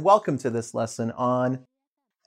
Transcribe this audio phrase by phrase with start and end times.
[0.00, 1.66] Welcome to this lesson on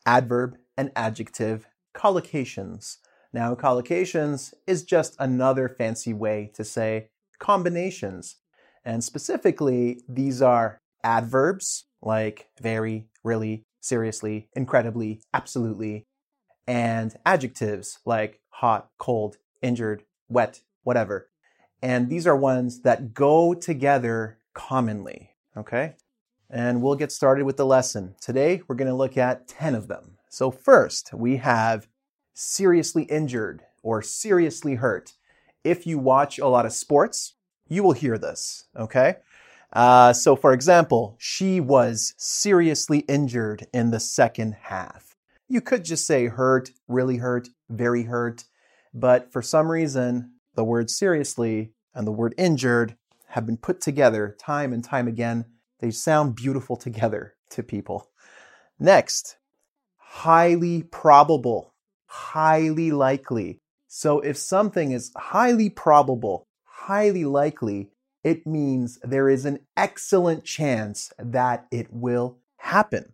[0.06, 2.98] adverb and adjective collocations.
[3.34, 7.10] Now, collocations is just another fancy way to say
[7.40, 8.38] combinations.
[8.86, 16.05] And specifically, these are adverbs like very, really, seriously, incredibly, absolutely,
[16.68, 21.29] and adjectives like hot, cold, injured, wet, whatever.
[21.81, 25.95] And these are ones that go together commonly, okay?
[26.50, 28.16] And we'll get started with the lesson.
[28.21, 30.17] Today, we're going to look at 10 of them.
[30.30, 31.88] So, first, we have
[32.34, 35.13] seriously injured or seriously hurt.
[35.63, 37.36] If you watch a lot of sports,
[37.67, 39.16] you will hear this, okay?
[39.73, 45.16] Uh, so, for example, she was seriously injured in the second half.
[45.50, 48.45] You could just say hurt, really hurt, very hurt,
[48.94, 52.95] but for some reason, the word seriously and the word injured
[53.30, 55.45] have been put together time and time again.
[55.80, 58.09] They sound beautiful together to people.
[58.80, 59.38] Next,
[59.98, 61.73] highly probable,
[62.06, 63.59] highly likely.
[63.88, 67.92] So if something is highly probable, highly likely,
[68.23, 73.14] it means there is an excellent chance that it will happen.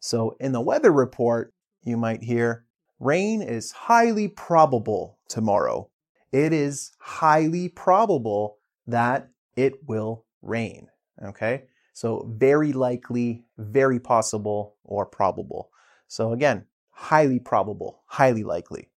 [0.00, 2.64] So in the weather report, you might hear
[2.98, 5.90] rain is highly probable tomorrow
[6.34, 10.88] it is highly probable that it will rain.
[11.24, 11.66] Okay?
[11.94, 15.70] So, very likely, very possible, or probable.
[16.08, 18.90] So, again, highly probable, highly likely.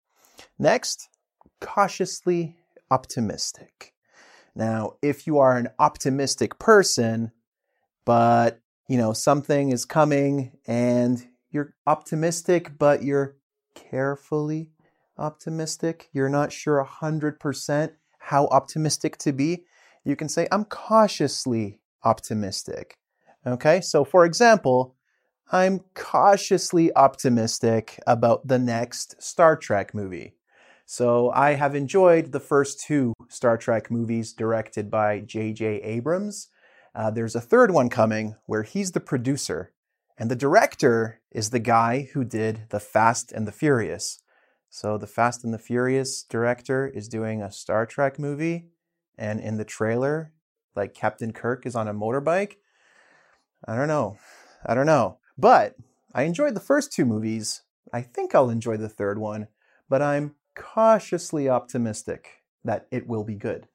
[0.59, 1.08] Next,
[1.62, 2.58] cautiously
[2.92, 3.94] optimistic.
[4.56, 7.31] Now, if you are an optimistic person,
[8.06, 13.36] but you know, something is coming and you're optimistic, but you're
[13.76, 14.72] carefully
[15.17, 19.66] optimistic, you're not sure 100% how optimistic to be,
[20.04, 22.98] you can say, I'm cautiously optimistic.
[23.45, 24.95] Okay, so for example,
[25.52, 30.34] I'm cautiously optimistic about the next Star Trek movie.
[30.86, 35.82] So I have enjoyed the first two Star Trek movies directed by J.J.
[35.82, 36.49] Abrams.
[36.94, 39.72] Uh, there's a third one coming where he's the producer,
[40.17, 44.22] and the director is the guy who did The Fast and the Furious.
[44.70, 48.67] So the Fast and the Furious director is doing a Star Trek movie,
[49.17, 50.32] and in the trailer,
[50.77, 52.58] like Captain Kirk is on a motorbike.
[53.67, 54.17] I don't know.
[54.65, 55.17] I don't know.
[55.38, 55.76] But
[56.14, 57.64] I enjoyed the first two movies.
[57.92, 59.48] I think I'll enjoy the third one,
[59.89, 63.67] but I'm cautiously optimistic that it will be good.